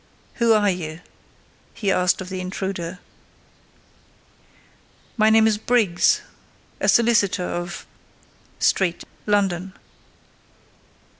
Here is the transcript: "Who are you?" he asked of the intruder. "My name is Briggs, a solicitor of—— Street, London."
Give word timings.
"Who 0.41 0.53
are 0.53 0.67
you?" 0.71 1.01
he 1.75 1.91
asked 1.91 2.21
of 2.21 2.29
the 2.29 2.39
intruder. 2.39 2.97
"My 5.15 5.29
name 5.29 5.45
is 5.45 5.59
Briggs, 5.59 6.21
a 6.79 6.89
solicitor 6.89 7.45
of—— 7.45 7.85
Street, 8.59 9.03
London." 9.27 9.73